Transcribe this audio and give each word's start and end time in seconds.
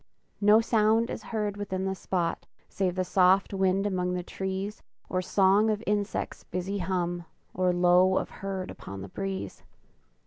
No 0.41 0.61
sound 0.61 1.11
is 1.11 1.21
heard 1.21 1.55
within 1.57 1.85
the 1.85 1.93
spot 1.93 2.47
Save 2.67 2.95
the 2.95 3.03
soft 3.03 3.53
wind 3.53 3.85
among 3.85 4.15
the 4.15 4.23
trees, 4.23 4.81
Or 5.09 5.21
song 5.21 5.69
of 5.69 5.83
insect's 5.85 6.43
busy 6.43 6.79
hum, 6.79 7.25
Or 7.53 7.71
low 7.71 8.17
of 8.17 8.31
herd 8.41 8.71
upon 8.71 9.03
the 9.03 9.09
breeze. 9.09 9.61